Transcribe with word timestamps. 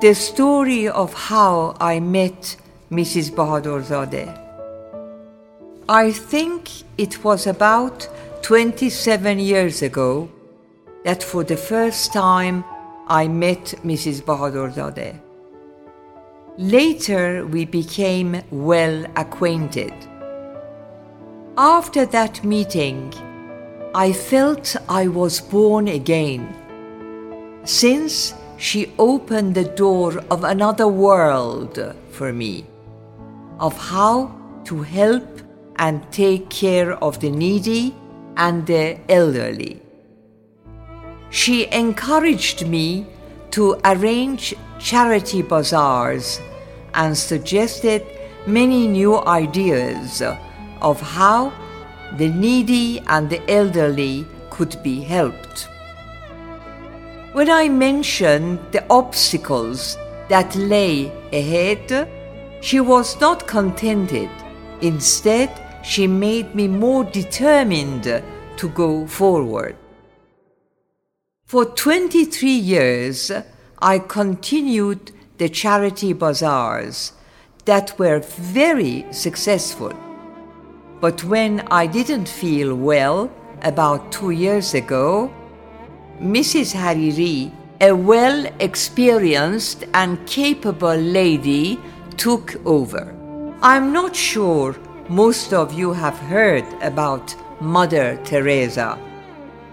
the 0.00 0.14
story 0.14 0.88
of 0.88 1.12
how 1.12 1.76
I 1.78 2.00
met 2.00 2.56
Mrs. 2.90 3.30
Bahadorzadeh. 3.32 4.32
I 5.90 6.10
think 6.10 6.70
it 6.96 7.22
was 7.22 7.46
about 7.46 8.08
27 8.40 9.38
years 9.38 9.82
ago 9.82 10.30
that 11.04 11.22
for 11.22 11.44
the 11.44 11.56
first 11.58 12.14
time 12.14 12.64
I 13.08 13.28
met 13.28 13.74
Mrs. 13.84 14.22
Bahadorzadeh. 14.22 15.20
Later, 16.56 17.46
we 17.46 17.66
became 17.66 18.42
well 18.50 19.04
acquainted. 19.16 19.92
After 21.58 22.06
that 22.06 22.42
meeting, 22.42 23.12
I 23.94 24.14
felt 24.14 24.76
I 24.88 25.08
was 25.08 25.42
born 25.42 25.88
again, 25.88 26.56
since 27.64 28.32
she 28.60 28.92
opened 28.98 29.54
the 29.54 29.64
door 29.64 30.22
of 30.30 30.44
another 30.44 30.86
world 30.86 31.80
for 32.10 32.30
me, 32.30 32.62
of 33.58 33.74
how 33.88 34.30
to 34.64 34.82
help 34.82 35.40
and 35.76 36.04
take 36.12 36.50
care 36.50 36.92
of 37.02 37.18
the 37.20 37.30
needy 37.30 37.94
and 38.36 38.66
the 38.66 38.98
elderly. 39.08 39.80
She 41.30 41.72
encouraged 41.72 42.66
me 42.66 43.06
to 43.52 43.80
arrange 43.82 44.54
charity 44.78 45.40
bazaars 45.40 46.38
and 46.92 47.16
suggested 47.16 48.04
many 48.46 48.86
new 48.86 49.16
ideas 49.24 50.22
of 50.82 51.00
how 51.00 51.50
the 52.18 52.28
needy 52.28 53.00
and 53.06 53.30
the 53.30 53.40
elderly 53.50 54.26
could 54.50 54.82
be 54.82 55.00
helped. 55.00 55.66
When 57.32 57.48
I 57.48 57.68
mentioned 57.68 58.58
the 58.72 58.84
obstacles 58.90 59.96
that 60.28 60.56
lay 60.56 61.12
ahead, 61.32 62.08
she 62.60 62.80
was 62.80 63.20
not 63.20 63.46
contented. 63.46 64.28
Instead, 64.80 65.48
she 65.84 66.08
made 66.08 66.56
me 66.56 66.66
more 66.66 67.04
determined 67.04 68.02
to 68.56 68.68
go 68.70 69.06
forward. 69.06 69.76
For 71.46 71.66
23 71.66 72.50
years, 72.50 73.30
I 73.78 74.00
continued 74.00 75.12
the 75.38 75.48
charity 75.48 76.12
bazaars 76.12 77.12
that 77.64 77.96
were 77.96 78.18
very 78.18 79.06
successful. 79.12 79.92
But 81.00 81.22
when 81.22 81.60
I 81.70 81.86
didn't 81.86 82.28
feel 82.28 82.74
well 82.74 83.30
about 83.62 84.10
two 84.10 84.30
years 84.30 84.74
ago, 84.74 85.32
Mrs. 86.20 86.74
Hariri, 86.74 87.50
a 87.80 87.92
well 87.92 88.44
experienced 88.60 89.86
and 89.94 90.18
capable 90.26 90.94
lady, 90.94 91.80
took 92.18 92.60
over. 92.66 93.16
I'm 93.62 93.90
not 93.94 94.14
sure 94.14 94.76
most 95.08 95.54
of 95.54 95.72
you 95.72 95.94
have 95.94 96.18
heard 96.18 96.66
about 96.82 97.34
Mother 97.62 98.20
Teresa, 98.22 98.98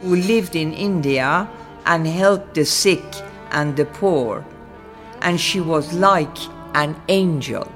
who 0.00 0.16
lived 0.16 0.56
in 0.56 0.72
India 0.72 1.48
and 1.86 2.08
helped 2.08 2.54
the 2.54 2.64
sick 2.64 3.04
and 3.52 3.76
the 3.76 3.84
poor, 3.84 4.44
and 5.20 5.40
she 5.40 5.60
was 5.60 5.92
like 5.92 6.38
an 6.74 7.00
angel. 7.06 7.70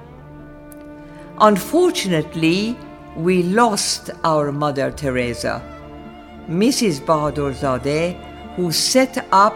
Unfortunately, 1.38 2.76
we 3.14 3.44
lost 3.44 4.10
our 4.24 4.50
Mother 4.50 4.90
Teresa. 4.90 5.62
Mrs. 6.48 7.00
Bahadorzadeh, 7.00 8.25
who 8.56 8.72
set 8.72 9.26
up 9.32 9.54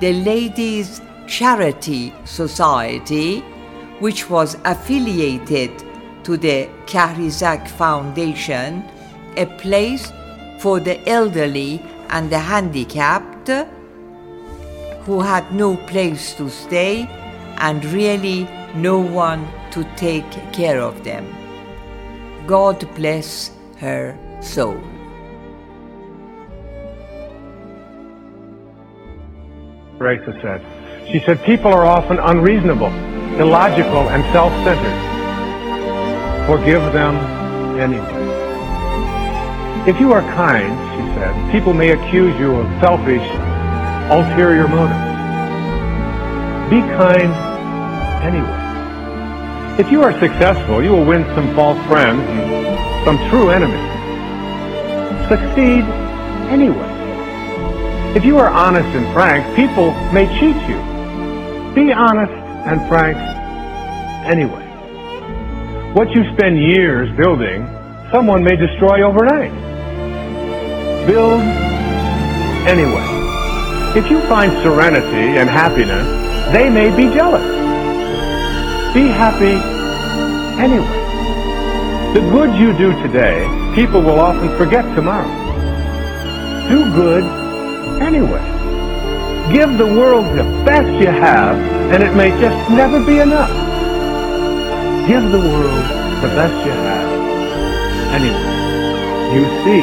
the 0.00 0.12
Ladies 0.12 1.00
Charity 1.26 2.12
Society, 2.24 3.40
which 4.00 4.28
was 4.28 4.56
affiliated 4.64 5.70
to 6.24 6.36
the 6.36 6.68
Kahrizak 6.86 7.68
Foundation, 7.68 8.84
a 9.36 9.46
place 9.46 10.12
for 10.58 10.78
the 10.78 10.96
elderly 11.08 11.82
and 12.10 12.30
the 12.30 12.38
handicapped 12.38 13.48
who 15.04 15.20
had 15.20 15.52
no 15.52 15.76
place 15.76 16.34
to 16.34 16.48
stay 16.48 17.08
and 17.56 17.84
really 17.86 18.48
no 18.74 18.98
one 19.00 19.48
to 19.70 19.84
take 19.96 20.30
care 20.52 20.80
of 20.80 21.02
them. 21.04 21.26
God 22.46 22.86
bless 22.94 23.50
her 23.78 24.16
soul. 24.40 24.91
Teresa 30.02 30.34
said. 30.42 30.60
She 31.12 31.20
said, 31.20 31.40
people 31.44 31.72
are 31.72 31.84
often 31.86 32.18
unreasonable, 32.18 32.88
illogical, 33.38 34.10
and 34.10 34.24
self-centered. 34.32 34.98
Forgive 36.48 36.92
them 36.92 37.14
anyway. 37.78 38.10
If 39.88 40.00
you 40.00 40.12
are 40.12 40.22
kind, 40.34 40.74
she 40.90 41.14
said, 41.14 41.52
people 41.52 41.72
may 41.72 41.90
accuse 41.90 42.36
you 42.40 42.50
of 42.50 42.66
selfish, 42.82 43.22
ulterior 44.10 44.66
motives. 44.66 45.06
Be 46.68 46.80
kind 46.98 47.30
anyway. 48.26 48.58
If 49.78 49.92
you 49.92 50.02
are 50.02 50.18
successful, 50.18 50.82
you 50.82 50.90
will 50.90 51.04
win 51.06 51.22
some 51.36 51.54
false 51.54 51.78
friends 51.86 52.22
and 52.22 53.04
some 53.04 53.18
true 53.30 53.50
enemies. 53.50 53.78
Succeed 55.28 55.84
anyway. 56.50 56.91
If 58.14 58.26
you 58.26 58.36
are 58.36 58.50
honest 58.50 58.88
and 58.94 59.10
frank, 59.14 59.56
people 59.56 59.92
may 60.12 60.26
cheat 60.38 60.56
you. 60.68 60.76
Be 61.74 61.92
honest 61.92 62.30
and 62.68 62.86
frank 62.86 63.16
anyway. 64.28 64.68
What 65.94 66.10
you 66.10 66.22
spend 66.34 66.58
years 66.58 67.08
building, 67.16 67.66
someone 68.12 68.44
may 68.44 68.54
destroy 68.54 69.00
overnight. 69.02 69.50
Build 71.06 71.40
anyway. 72.68 73.08
If 73.98 74.10
you 74.10 74.20
find 74.28 74.52
serenity 74.62 75.38
and 75.40 75.48
happiness, 75.48 76.04
they 76.52 76.68
may 76.68 76.94
be 76.94 77.08
jealous. 77.14 77.48
Be 78.92 79.08
happy 79.08 79.56
anyway. 80.60 81.00
The 82.12 82.20
good 82.30 82.54
you 82.60 82.76
do 82.76 82.92
today, 83.02 83.40
people 83.74 84.02
will 84.02 84.20
often 84.20 84.54
forget 84.58 84.84
tomorrow. 84.94 85.32
Do 86.68 86.92
good 86.92 87.41
anyway. 88.00 88.42
Give 89.52 89.76
the 89.76 89.86
world 89.86 90.26
the 90.38 90.44
best 90.64 90.88
you 91.00 91.08
have, 91.08 91.56
and 91.92 92.02
it 92.02 92.14
may 92.14 92.30
just 92.40 92.70
never 92.70 93.04
be 93.04 93.18
enough. 93.18 93.50
Give 95.08 95.22
the 95.32 95.38
world 95.38 95.84
the 96.22 96.28
best 96.28 96.54
you 96.64 96.72
have 96.72 97.12
anyway. 98.12 98.52
You 99.34 99.44
see, 99.64 99.82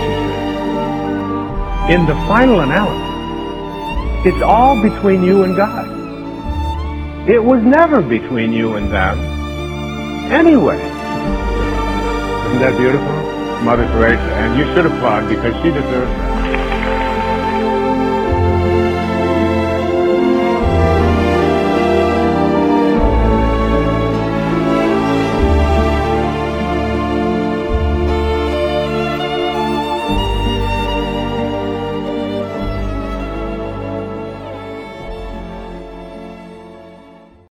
she 0.00 0.12
said. 0.24 0.40
In 1.90 2.06
the 2.06 2.14
final 2.26 2.60
analysis, 2.60 3.10
it's 4.26 4.42
all 4.42 4.80
between 4.82 5.22
you 5.22 5.44
and 5.44 5.56
God. 5.56 5.86
It 7.28 7.42
was 7.44 7.62
never 7.62 8.00
between 8.02 8.52
you 8.52 8.76
and 8.76 8.90
them. 8.90 9.18
Anyway. 10.32 10.80
Isn't 12.50 12.60
that 12.60 12.76
beautiful? 12.78 13.12
Mother 13.62 13.86
Teresa. 13.88 14.22
And 14.40 14.58
you 14.58 14.64
should 14.74 14.86
applaud 14.86 15.28
because 15.28 15.54
she 15.62 15.70
deserves 15.70 16.10
that. 16.10 16.29